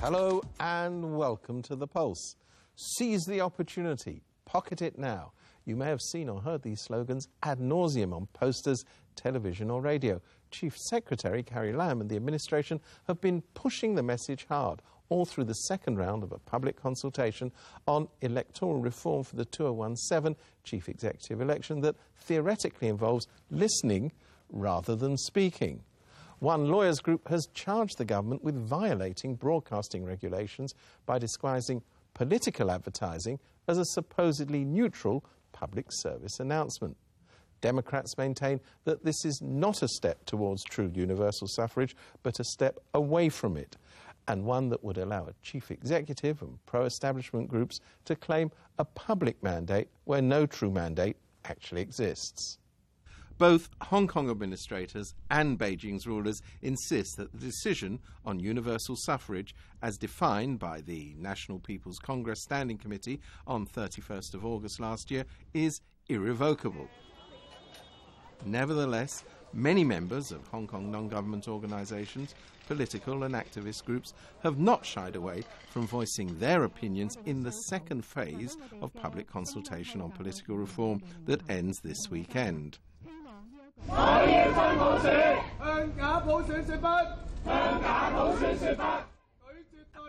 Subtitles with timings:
[0.00, 2.36] Hello and welcome to The Pulse.
[2.74, 5.32] Seize the opportunity, pocket it now.
[5.66, 10.22] You may have seen or heard these slogans ad nauseum on posters, television, or radio.
[10.50, 15.44] Chief Secretary Carrie Lam and the administration have been pushing the message hard all through
[15.44, 17.52] the second round of a public consultation
[17.86, 24.12] on electoral reform for the 2017 chief executive election that theoretically involves listening
[24.48, 25.82] rather than speaking.
[26.40, 31.82] One lawyers group has charged the government with violating broadcasting regulations by disguising
[32.14, 36.96] political advertising as a supposedly neutral public service announcement.
[37.60, 42.78] Democrats maintain that this is not a step towards true universal suffrage, but a step
[42.94, 43.76] away from it,
[44.26, 48.84] and one that would allow a chief executive and pro establishment groups to claim a
[48.84, 52.58] public mandate where no true mandate actually exists.
[53.40, 59.96] Both Hong Kong administrators and Beijing's rulers insist that the decision on universal suffrage, as
[59.96, 65.24] defined by the National People's Congress Standing Committee on 31st of August last year,
[65.54, 65.80] is
[66.10, 66.86] irrevocable.
[68.44, 69.24] Nevertheless,
[69.54, 72.34] many members of Hong Kong non government organisations,
[72.66, 78.04] political and activist groups have not shied away from voicing their opinions in the second
[78.04, 82.78] phase of public consultation on political reform that ends this weekend.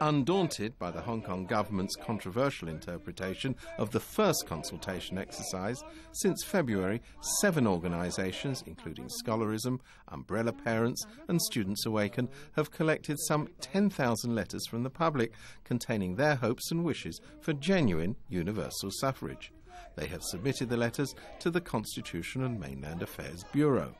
[0.02, 7.04] Undaunted by the Hong Kong government's controversial interpretation of the first consultation exercise, since February,
[7.40, 14.82] seven organisations, including Scholarism, Umbrella Parents, and Students Awaken, have collected some 10,000 letters from
[14.82, 15.34] the public
[15.64, 19.52] containing their hopes and wishes for genuine universal suffrage.
[19.96, 23.94] They have submitted the letters to the Constitution and Mainland Affairs Bureau.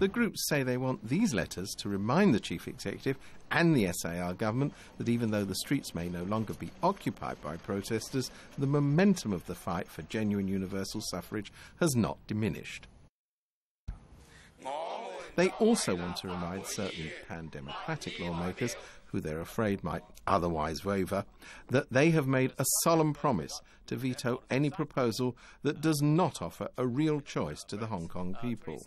[0.00, 3.16] The groups say they want these letters to remind the chief executive
[3.50, 7.56] and the SAR government that even though the streets may no longer be occupied by
[7.56, 12.88] protesters, the momentum of the fight for genuine universal suffrage has not diminished.
[15.36, 18.76] They also want to remind certain pan democratic lawmakers
[19.13, 21.25] who they're afraid might otherwise waver,
[21.69, 26.69] that they have made a solemn promise to veto any proposal that does not offer
[26.77, 28.77] a real choice to the Hong Kong people.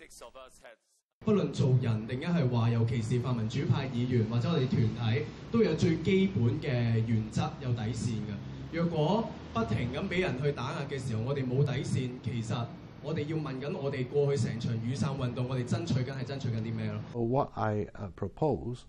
[1.25, 4.81] 不论做人定一系话，尤其是泛民主派议员或者我哋团
[5.13, 6.69] 体，都有最基本嘅
[7.07, 8.35] 原则，有底线嘅。
[8.73, 12.65] 若果不停咁俾人去打压嘅时候，我哋冇底线，其实
[13.01, 17.25] 我哋要问紧我哋过去成场雨伞运动，我哋争取紧系争取紧啲咩咯？
[17.25, 18.83] What I uh, propose uh,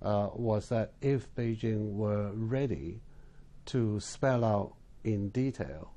[0.00, 3.00] was that if Beijing were ready
[3.66, 4.74] to spell out
[5.04, 5.92] in detail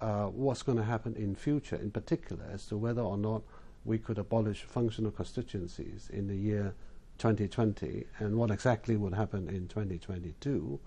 [0.00, 3.42] uh, what's going to happen in future, in particular as to whether or not
[3.84, 6.74] we could abolish functional constituencies in the year
[7.18, 10.78] 2020 and what exactly would happen in 2022,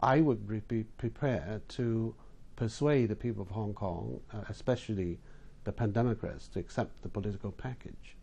[0.00, 2.14] I would be prepared to
[2.56, 5.18] persuade the people of Hong Kong, uh, especially
[5.64, 8.16] the pan Democrats, to accept the political package.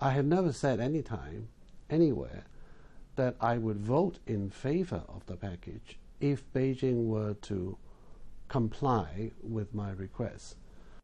[0.00, 1.48] I have never said any time,
[1.88, 2.44] anywhere,
[3.16, 7.76] that I would vote in favor of the package if Beijing were to
[8.48, 10.56] comply with my request.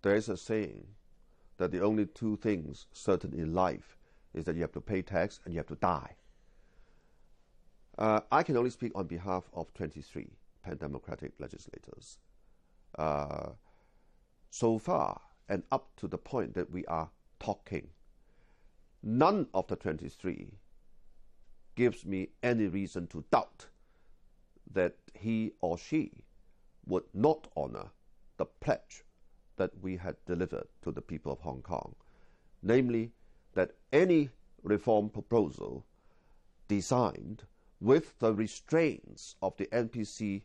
[0.03, 0.87] There is a saying
[1.59, 3.97] that the only two things certain in life
[4.35, 6.17] is that you have to pay tax and you have to die.
[7.99, 10.29] Uh, I can only speak on behalf of 23
[10.65, 12.19] pan democratic legislators.
[12.99, 13.51] Uh,
[14.51, 17.89] so far, and up to the point that we are talking,
[19.03, 20.49] none of the 23
[21.75, 23.67] gives me any reason to doubt
[24.73, 26.25] that he or she
[26.87, 27.91] would not honor
[28.37, 29.05] the pledge
[29.57, 31.95] that we had delivered to the people of Hong Kong,
[32.63, 33.13] namely
[33.55, 34.31] that any
[34.63, 35.85] reform proposal
[36.69, 37.45] designed
[37.81, 40.43] with the restraints of the NPC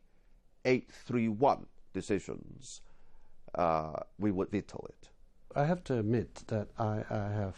[0.66, 2.82] 831 decisions,
[3.56, 5.10] uh, we would veto it.
[5.56, 7.56] I have to admit that I, I have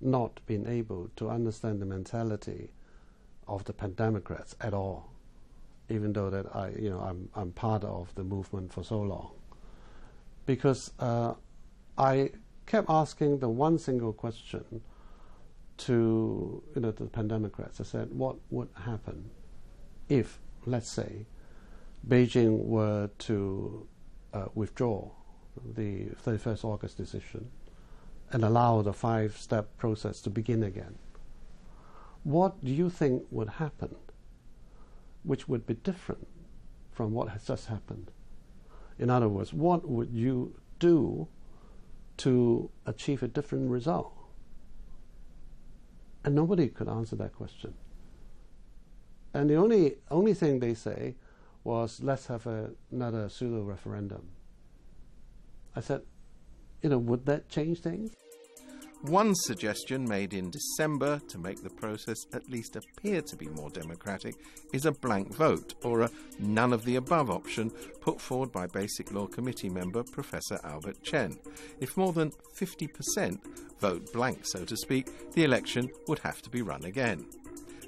[0.00, 2.70] not been able to understand the mentality
[3.48, 5.10] of the pan-democrats at all,
[5.88, 9.32] even though that I, you know, I'm, I'm part of the movement for so long.
[10.46, 11.34] Because uh,
[11.96, 12.30] I
[12.66, 14.82] kept asking the one single question
[15.78, 17.80] to, you know, the pan-democrats.
[17.80, 19.30] I said, what would happen
[20.08, 21.26] if, let's say,
[22.06, 23.86] Beijing were to
[24.32, 25.10] uh, withdraw
[25.74, 27.50] the 31st August decision
[28.30, 30.96] and allow the five-step process to begin again?
[32.24, 33.94] What do you think would happen
[35.22, 36.26] which would be different
[36.92, 38.10] from what has just happened?
[38.98, 41.28] In other words, what would you do
[42.18, 44.12] to achieve a different result?
[46.24, 47.74] And nobody could answer that question.
[49.32, 51.14] And the only, only thing they say
[51.62, 54.28] was, let's have a, another pseudo referendum.
[55.76, 56.02] I said,
[56.82, 58.16] you know, would that change things?
[59.02, 63.70] One suggestion made in December to make the process at least appear to be more
[63.70, 64.34] democratic
[64.72, 66.10] is a blank vote or a
[66.40, 71.38] none of the above option put forward by Basic Law Committee member Professor Albert Chen.
[71.78, 73.38] If more than 50%
[73.78, 77.24] vote blank, so to speak, the election would have to be run again.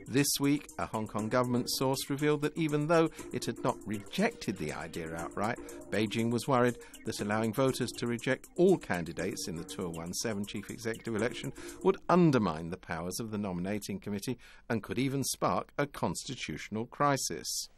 [0.09, 4.57] This week, a Hong Kong government source revealed that even though it had not rejected
[4.57, 5.57] the idea outright,
[5.89, 11.15] Beijing was worried that allowing voters to reject all candidates in the 2017 chief executive
[11.15, 11.51] election
[11.83, 14.37] would undermine the powers of the nominating committee
[14.69, 17.69] and could even spark a constitutional crisis.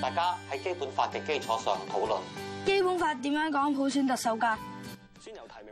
[0.00, 2.20] 大家喺基本法嘅基础上讨论。
[2.64, 4.56] 基本法点样讲普选特首㗎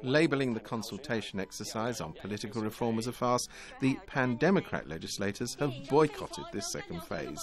[0.03, 3.48] ？Labelling the consultation exercise on political reform as a farce,
[3.80, 7.39] the pan Democrat legislators have boycotted this second phase.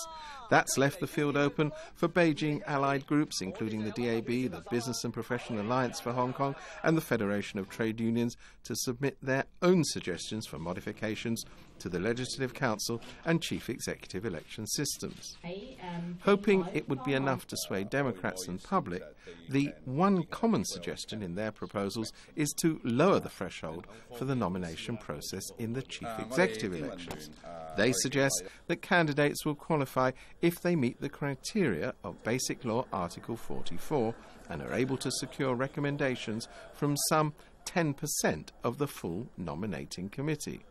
[0.50, 5.12] That's left the field open for Beijing allied groups, including the DAB, the Business and
[5.12, 9.84] Professional Alliance for Hong Kong, and the Federation of Trade Unions, to submit their own
[9.84, 11.44] suggestions for modifications
[11.80, 15.36] to the Legislative Council and Chief Executive election systems.
[15.44, 19.02] Um, hoping it would be enough to sway Democrats and public,
[19.48, 23.86] the one common suggestion in their proposals is to lower the threshold
[24.16, 27.30] for the nomination process in the Chief Executive elections.
[27.76, 33.36] They suggest that candidates will qualify if they meet the criteria of Basic Law Article
[33.36, 34.14] 44
[34.50, 37.34] and are able to secure recommendations from some
[37.66, 40.64] 10% of the full nominating committee.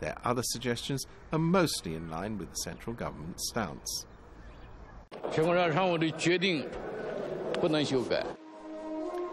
[0.00, 4.06] Their other suggestions are mostly in line with the central government's stance.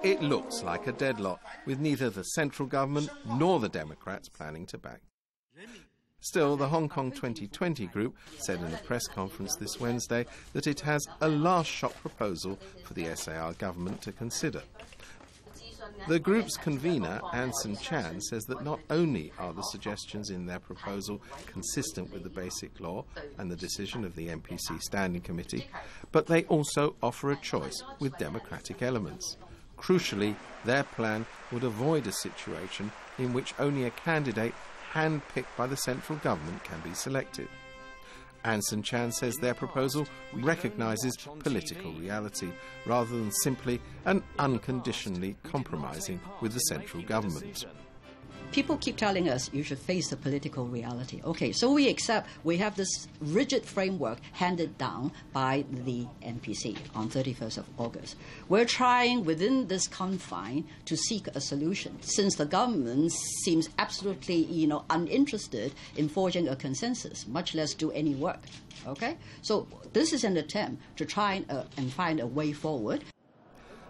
[0.04, 4.78] It looks like a deadlock, with neither the central government nor the Democrats planning to
[4.78, 5.02] back.
[6.20, 10.80] Still, the Hong Kong 2020 group said in a press conference this Wednesday that it
[10.82, 14.62] has a last shot proposal for the SAR government to consider.
[16.08, 21.22] The group's convener, Anson Chan, says that not only are the suggestions in their proposal
[21.46, 23.04] consistent with the basic law
[23.38, 25.68] and the decision of the NPC Standing Committee,
[26.12, 29.38] but they also offer a choice with democratic elements.
[29.78, 30.36] Crucially,
[30.66, 34.54] their plan would avoid a situation in which only a candidate
[34.94, 37.48] handpicked by the central government can be selected.
[38.48, 42.48] Anson Chan says their proposal recognises political reality
[42.86, 47.66] rather than simply and unconditionally compromising with the central government.
[48.52, 51.22] People keep telling us you should face the political reality.
[51.24, 57.10] Okay, so we accept we have this rigid framework handed down by the NPC on
[57.10, 58.16] 31st of August.
[58.50, 63.12] We're trying within this confine to seek a solution since the government
[63.44, 68.40] seems absolutely, you know, uninterested in forging a consensus, much less do any work.
[68.88, 69.18] Okay?
[69.42, 73.04] So this is an attempt to try and, uh, and find a way forward.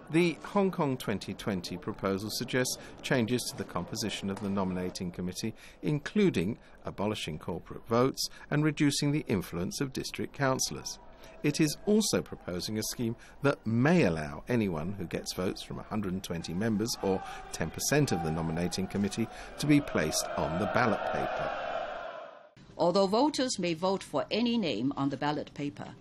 [0.10, 6.58] The Hong Kong 2020 proposal suggests changes to the composition of the nominating committee, including
[6.86, 11.00] abolishing corporate votes and reducing the influence of district councillors.
[11.44, 16.54] It is also proposing a scheme that may allow anyone who gets votes from 120
[16.54, 17.22] members or
[17.52, 19.28] 10% of the nominating committee
[19.60, 21.52] to be placed on the ballot paper.
[22.78, 25.96] Although voters may vote for any name on the ballot paper,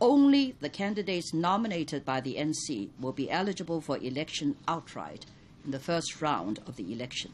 [0.00, 5.26] only the candidates nominated by the NC will be eligible for election outright
[5.64, 7.32] in the first round of the election.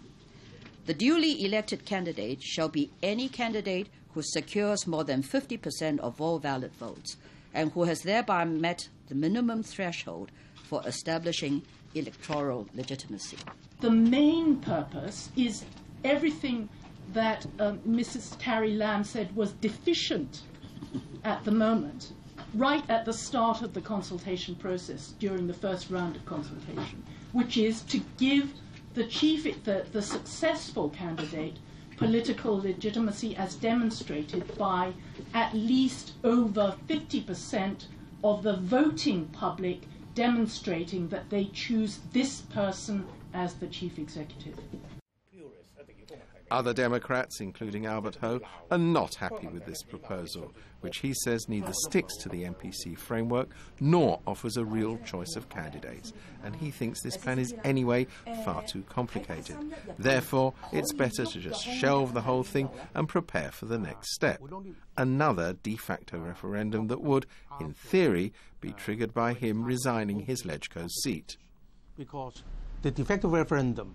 [0.86, 6.38] The duly elected candidate shall be any candidate who secures more than 50% of all
[6.38, 7.16] valid votes
[7.54, 10.30] and who has thereby met the minimum threshold
[10.64, 11.62] for establishing
[11.94, 13.36] electoral legitimacy.
[13.80, 15.64] The main purpose is
[16.04, 16.68] everything
[17.12, 18.38] that um, Mrs.
[18.38, 20.42] Carrie Lam said was deficient
[21.24, 22.12] at the moment
[22.54, 27.56] right at the start of the consultation process during the first round of consultation, which
[27.56, 28.52] is to give
[28.94, 31.56] the chief, the, the successful candidate
[31.96, 34.92] political legitimacy as demonstrated by
[35.34, 37.84] at least over 50%
[38.24, 39.82] of the voting public
[40.14, 44.58] demonstrating that they choose this person as the chief executive.
[46.52, 48.38] Other Democrats, including Albert Ho,
[48.70, 53.48] are not happy with this proposal, which he says neither sticks to the NPC framework
[53.80, 56.12] nor offers a real choice of candidates.
[56.44, 58.06] And he thinks this plan is anyway
[58.44, 59.56] far too complicated.
[59.98, 64.38] Therefore, it's better to just shelve the whole thing and prepare for the next step
[64.98, 67.24] another de facto referendum that would,
[67.60, 68.30] in theory,
[68.60, 71.38] be triggered by him resigning his LegCo seat.
[71.96, 72.42] Because
[72.82, 73.94] the de facto referendum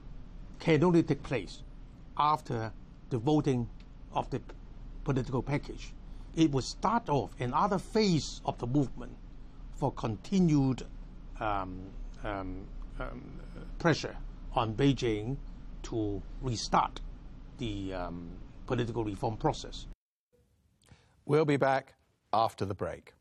[0.59, 1.61] can only take place
[2.17, 2.71] after
[3.09, 3.69] the voting
[4.13, 4.41] of the
[5.03, 5.93] political package.
[6.38, 9.12] it would start off another phase of the movement
[9.74, 10.83] for continued
[11.39, 11.79] um,
[12.24, 12.65] um,
[13.00, 13.21] um,
[13.79, 14.15] pressure
[14.53, 15.36] on Beijing
[15.83, 17.01] to restart
[17.57, 18.29] the um,
[18.67, 19.88] political reform process.
[21.25, 21.95] We'll be back
[22.31, 23.13] after the break.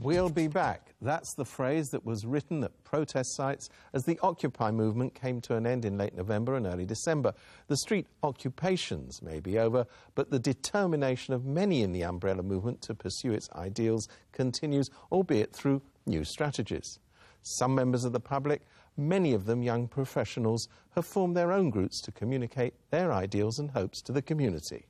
[0.00, 0.94] We'll be back.
[1.02, 5.56] That's the phrase that was written at protest sites as the Occupy movement came to
[5.56, 7.34] an end in late November and early December.
[7.66, 12.80] The street occupations may be over, but the determination of many in the umbrella movement
[12.82, 17.00] to pursue its ideals continues, albeit through new strategies.
[17.42, 18.62] Some members of the public,
[18.96, 23.72] many of them young professionals, have formed their own groups to communicate their ideals and
[23.72, 24.86] hopes to the community.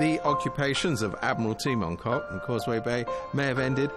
[0.00, 3.92] The occupations of Admiralty, Mongkok, and Causeway Bay may have ended,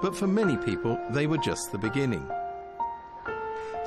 [0.00, 2.24] but for many people, they were just the beginning.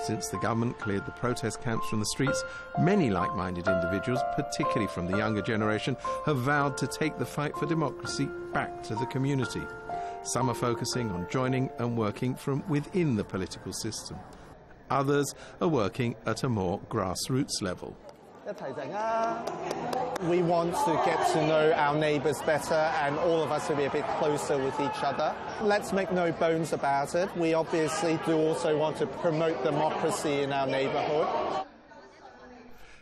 [0.03, 2.43] Since the government cleared the protest camps from the streets,
[2.77, 7.55] many like minded individuals, particularly from the younger generation, have vowed to take the fight
[7.55, 9.63] for democracy back to the community.
[10.23, 14.17] Some are focusing on joining and working from within the political system.
[14.89, 17.97] Others are working at a more grassroots level.
[18.49, 19.43] Ah.
[20.23, 23.83] We want to get to know our neighbours better and all of us to be
[23.83, 25.35] a bit closer with each other.
[25.61, 27.29] Let's make no bones about it.
[27.35, 31.27] We obviously do also want to promote democracy in our neighbourhood.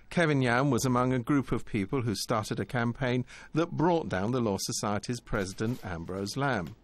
[0.09, 3.23] Kevin Yam was among a group of people who started a campaign
[3.53, 6.75] that brought down the Law Society's president Ambrose Lam.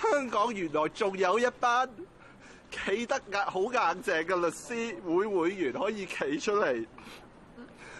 [0.00, 1.88] 香港原來仲有一班
[2.70, 6.86] 企得硬好硬淨嘅律師會會員可以企出嚟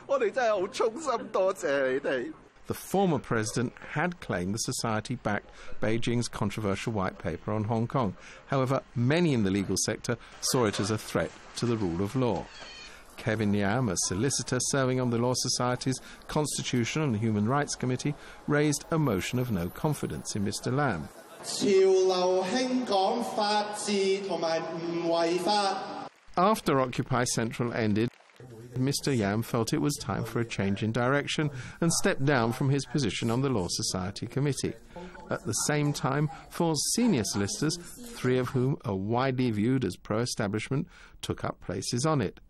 [0.09, 2.33] 我哋真系好衷心多谢你哋。
[2.67, 8.15] The former president had claimed the society backed Beijing's controversial white paper on Hong Kong.
[8.47, 12.15] However, many in the legal sector saw it as a threat to the rule of
[12.15, 12.45] law.
[13.17, 18.15] Kevin Yam, a solicitor serving on the Law Society's Constitutional and Human Rights Committee,
[18.47, 20.75] raised a motion of no confidence in Mr.
[20.75, 21.07] Lam.
[21.43, 25.77] 潮流兴讲法治同埋唔违法。
[26.35, 28.08] After Occupy Central ended,
[28.74, 29.16] Mr.
[29.16, 32.86] Yam felt it was time for a change in direction and stepped down from his
[32.86, 34.74] position on the Law Society Committee.
[35.30, 40.18] At the same time, four senior solicitors, three of whom are widely viewed as pro
[40.18, 40.88] establishment,
[41.22, 42.40] took up places on it.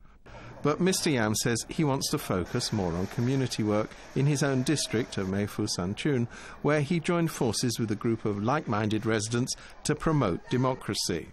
[0.62, 1.10] But Mr.
[1.10, 5.28] Yam says he wants to focus more on community work in his own district of
[5.28, 6.28] Meifu Sanchun,
[6.60, 9.54] where he joined forces with a group of like minded residents
[9.84, 11.28] to promote democracy.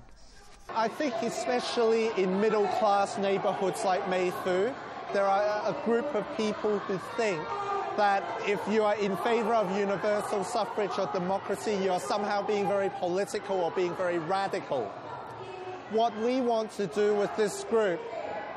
[0.75, 4.73] I think especially in middle class neighbourhoods like Mei Foo,
[5.13, 7.41] there are a group of people who think
[7.95, 12.67] that if you are in favour of universal suffrage or democracy, you are somehow being
[12.67, 14.83] very political or being very radical.
[15.89, 17.99] What we want to do with this group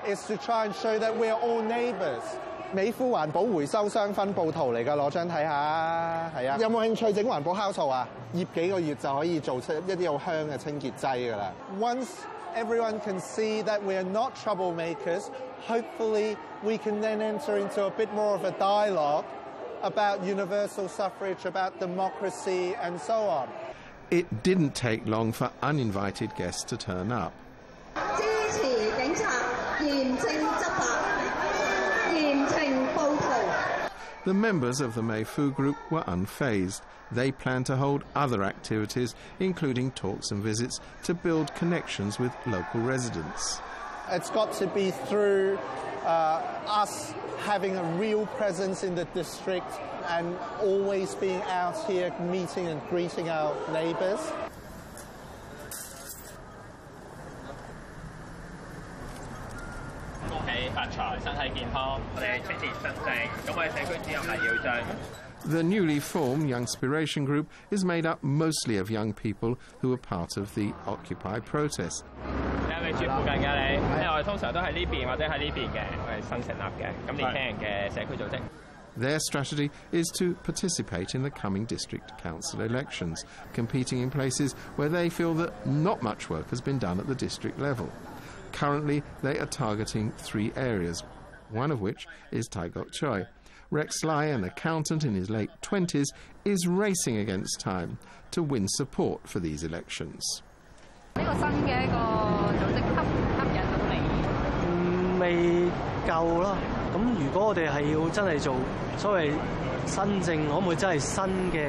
[0.06, 2.22] is to try and show that we're all neighbours.
[2.71, 6.31] 美孚环保回收商分布图嚟㗎，攞张睇下。
[6.35, 8.07] 系啊，有冇兴趣整环保酵素啊？
[8.33, 11.51] 腌几个月就可以做出一啲好香嘅清洁剂㗎啦。
[11.79, 12.07] Once
[12.55, 15.25] everyone can see that we are not troublemakers,
[15.67, 19.23] hopefully we can then enter into a bit more of a dialogue
[19.83, 23.47] about universal suffrage, about democracy, and so on.
[24.09, 27.31] It didn't take long for uninvited guests to turn up.
[34.26, 36.82] The members of the Mei Foo group were unfazed.
[37.10, 42.82] They plan to hold other activities, including talks and visits, to build connections with local
[42.82, 43.60] residents.
[44.10, 45.58] It's got to be through
[46.04, 49.72] uh, us having a real presence in the district
[50.08, 54.20] and always being out here meeting and greeting our neighbours.
[65.46, 70.36] The newly formed Youngspiration Group is made up mostly of young people who were part
[70.36, 72.04] of the Occupy protest.
[78.96, 84.88] Their strategy is to participate in the coming district council elections, competing in places where
[84.88, 87.90] they feel that not much work has been done at the district level.
[88.60, 91.02] Currently, they are targeting three areas,
[91.50, 93.26] one of which is Tai Kok Tsui.
[93.70, 96.04] Rex Lai, an accountant in his late 20s,
[96.44, 97.96] is racing against time
[98.32, 100.42] to win support for these elections.
[105.18, 105.34] 未
[106.06, 106.56] 夠啦，
[106.94, 108.56] 咁如果我哋係要真係做
[108.98, 109.32] 所謂
[109.86, 111.68] 新政，可唔可以真係新嘅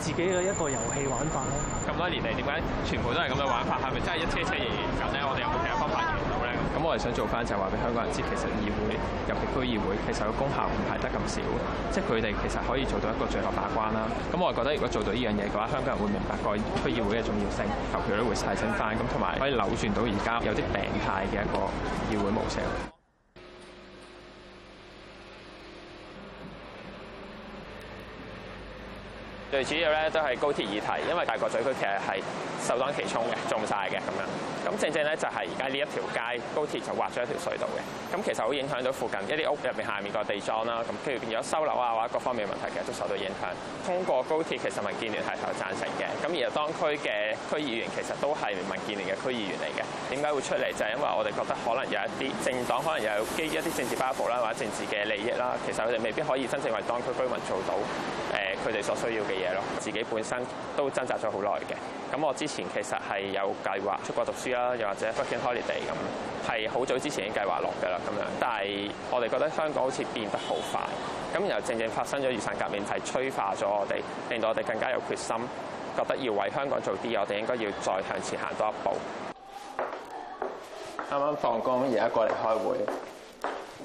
[0.00, 1.54] 自己嘅一個遊戲玩法咧？
[1.86, 3.78] 咁多年嚟點解全部都係咁嘅玩法？
[3.80, 5.20] 係咪真係一車車嘢嘢走咧？
[5.22, 5.61] 我哋有冇？
[6.83, 8.95] 我哋想做翻就係話俾香港人知，其實議會
[9.27, 11.41] 尤其區議會其實個功效唔係得咁少，
[11.91, 14.07] 即係佢哋其實可以做到一個最後把關啦。
[14.31, 21.67] 咁我係覺得如果做到呢樣嘢嘅話，香港人會明白個區議會嘅重要性，投票率會提升翻，咁同埋可以扭轉到而家有啲病態嘅一個
[22.07, 22.90] 議會模式。
[29.51, 32.19] 最主要咧都係高鐵議題，因為大角咀區其實係
[32.67, 34.27] 首當其衝嘅，中晒嘅咁樣。
[34.67, 36.19] 咁正正咧就係而家呢一條街
[36.53, 37.79] 高鐵就挖咗一條隧道嘅，
[38.11, 40.83] 咁其實好影響到附近一啲屋入面下面個地樁啦。
[40.83, 43.47] 咁譬如變咗收樓啊或者各方面問題，其實都受到影響。
[43.87, 49.79] 通過高鐵其實民建聯係投贊成嘅，咁而當區嘅區議員其實都係民建聯嘅區議員嚟嘅。
[50.11, 50.67] 點解會出嚟？
[50.75, 57.79] 就係因為我哋覺得可能有一啲政黨可能有基於一啲政治包袱啦，或者政治嘅利益啦，其實佢哋未必可以真正為當區居民做到
[58.35, 59.61] 誒 佢哋所需要嘅嘢咯。
[59.79, 60.37] 自己本身
[60.75, 61.75] 都掙扎咗好耐嘅。
[62.15, 65.93] 咁我之前其實係有計劃出國讀書啦，又或者 working holiday 咁，
[66.49, 68.23] 係好早之前已經計劃落㗎啦咁樣。
[68.39, 70.81] 但係我哋覺得香港好似變得好快，
[71.35, 75.35] 咁然後正正發生咗雨傘革命，係催化咗我哋，令到我哋更加有決心，
[75.97, 78.95] 覺得要為香港做啲，我哋應該要再向前行多一步。
[81.09, 82.77] 啱啱放工，而家過嚟開會。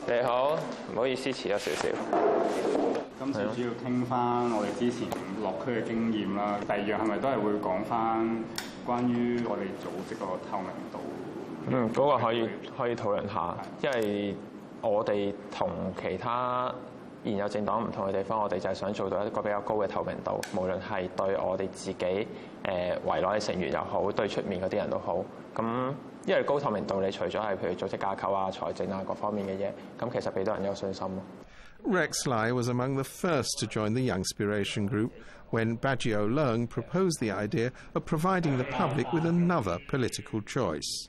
[0.07, 0.57] 你好，
[0.93, 2.86] 唔好意思遲咗少少。
[3.27, 5.09] 今次主要傾翻我哋之前
[5.43, 6.59] 落區嘅經驗啦。
[6.67, 8.27] 第二樣係咪都係會講翻
[8.87, 10.99] 關於我哋組織個透明度？
[11.69, 14.35] 嗯，嗰、那個可以可以討論下，因為
[14.81, 15.69] 我哋同
[16.01, 16.75] 其他
[17.25, 21.97] 現有政黨唔同嘅地方，我哋就係想做到一個比較高嘅透明度，無論係對我哋自己
[22.65, 25.25] 誒圍內嘅成員又好，對出面嗰啲人都好。
[25.55, 25.63] 咁
[26.27, 29.71] 因為高透明度，你除咗係譬如組織架構啊、財政啊各方面嘅嘢，
[30.05, 31.23] 咁其實俾到人有信心咯。
[31.85, 35.13] Rex Lai was among the first to join the Youngspiration group
[35.51, 41.09] when Bajio Leung proposed the idea of providing the public with another political choice.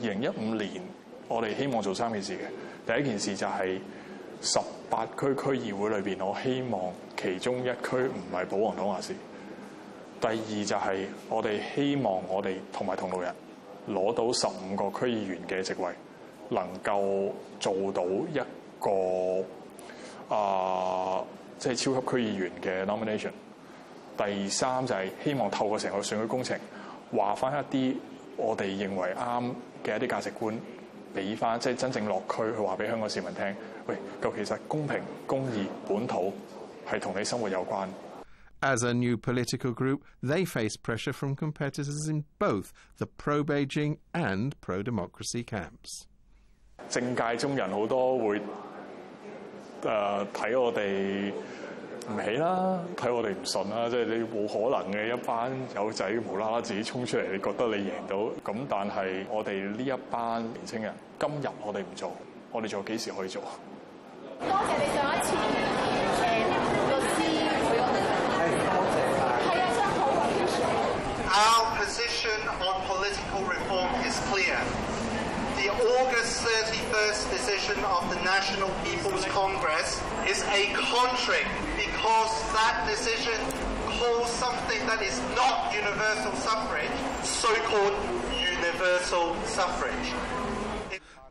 [0.00, 0.82] 二零一五年，
[1.28, 2.94] 我哋希望做三件事嘅。
[2.94, 3.78] 第一件事就系
[4.42, 9.14] 十八区区议会里边，我希望其中一区唔系保皇党话事。
[10.20, 13.32] 第二就系我哋希望我哋同埋同路人
[13.88, 15.92] 攞到十五个区议员嘅席位，
[16.50, 18.38] 能够做到一
[18.78, 19.46] 个
[20.28, 21.22] 啊，
[21.58, 23.30] 即係超級區議員嘅 nomination。
[24.16, 26.58] 第三就係希望透過成個選舉工程，
[27.16, 27.96] 話翻一啲
[28.36, 30.54] 我哋認為啱嘅一啲價值觀，
[31.14, 33.56] 俾翻即係真正落區去話俾香港市民聽。
[33.86, 36.32] 喂，究其實公平、公義、本土
[36.88, 37.88] 係同你生活有關。
[38.62, 45.42] As a new political group, they face pressure from competitors in both the pro-Beijing and pro-democracy
[45.44, 46.04] camps.
[46.90, 48.42] 政界中人好多會
[49.82, 51.32] 誒睇我哋
[52.08, 58.56] 唔起啦，睇我哋唔順啦，即係你冇可能嘅一班友仔無啦啦自己衝出嚟，你覺得你贏到咁？
[58.68, 62.12] 但係我哋呢一班年青人，今日我哋唔做，
[62.52, 63.42] 我哋仲有幾時可以做？
[64.40, 66.24] 多謝你上一次誒
[66.88, 67.18] 律師
[67.68, 68.00] 會嗰度。
[68.36, 70.20] 係啊，真好啊！
[71.30, 74.58] Our position on political reform is clear.
[75.65, 79.99] The August 31st decision of the National People's Congress
[80.29, 83.33] is a contract because that decision
[83.97, 86.91] calls something that is not universal suffrage
[87.23, 87.95] so-called
[88.31, 90.44] universal suffrage.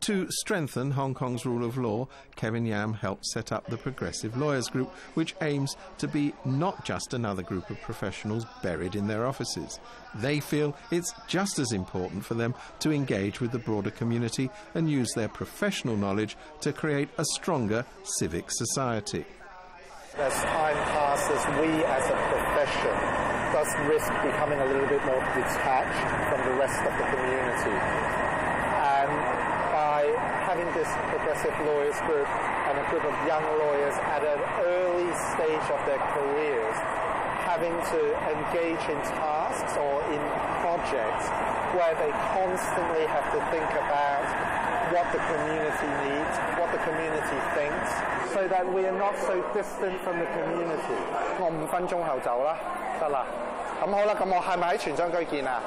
[0.05, 4.67] To strengthen Hong Kong's rule of law, Kevin Yam helped set up the Progressive Lawyers
[4.67, 9.79] Group, which aims to be not just another group of professionals buried in their offices.
[10.13, 14.91] They feel it's just as important for them to engage with the broader community and
[14.91, 19.25] use their professional knowledge to create a stronger civic society.
[20.19, 26.29] As time passes, we as a profession does risk becoming a little bit more detached
[26.29, 28.24] from the rest of the community
[30.54, 32.28] And by having this progressive lawyers group
[32.70, 36.76] and a group of young lawyers at an early stage of their careers,
[37.46, 40.22] having to engage in tasks or in
[40.62, 41.26] projects
[41.74, 44.26] where they constantly have to think about
[44.94, 47.90] what the community needs, what the community thinks,
[48.34, 50.98] so that we are not so distant from the community.
[51.38, 52.56] 我五分钟后走啦，
[53.00, 53.26] 得啦。
[53.82, 55.60] 咁好啦，咁我系咪喺全章居见啊？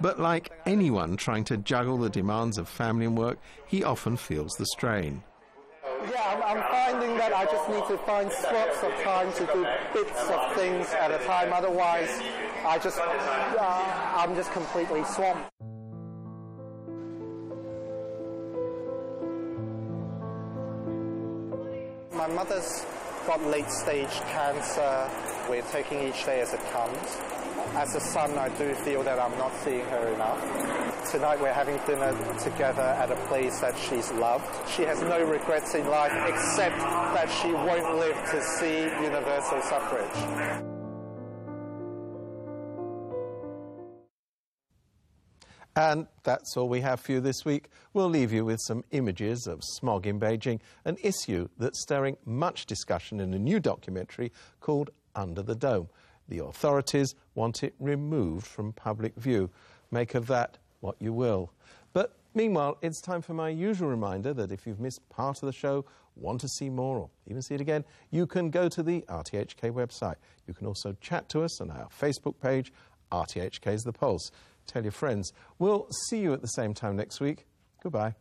[0.00, 4.52] But like anyone trying to juggle the demands of family and work, he often feels
[4.54, 5.22] the strain.
[6.10, 9.66] Yeah, I'm, I'm finding that I just need to find slots of time to do
[9.94, 11.52] bits of things at a time.
[11.52, 12.10] Otherwise,
[12.66, 15.50] I just, uh, I'm just completely swamped.
[22.12, 22.86] My mother's
[23.26, 25.10] got late stage cancer
[25.48, 27.43] We're taking each day as it comes.
[27.76, 31.10] As a son, I do feel that I'm not seeing her enough.
[31.10, 34.46] Tonight we're having dinner together at a place that she's loved.
[34.70, 40.64] She has no regrets in life except that she won't live to see universal suffrage.
[45.74, 47.70] And that's all we have for you this week.
[47.92, 52.66] We'll leave you with some images of smog in Beijing, an issue that's stirring much
[52.66, 55.88] discussion in a new documentary called Under the Dome.
[56.28, 59.50] The authorities want it removed from public view.
[59.90, 61.52] Make of that what you will.
[61.92, 65.52] But meanwhile, it's time for my usual reminder that if you've missed part of the
[65.52, 65.84] show,
[66.16, 69.72] want to see more, or even see it again, you can go to the RTHK
[69.72, 70.16] website.
[70.46, 72.72] You can also chat to us on our Facebook page,
[73.10, 74.30] RTHK's The Pulse
[74.66, 75.32] tell your friends.
[75.58, 77.46] We'll see you at the same time next week.
[77.82, 78.14] Goodbye.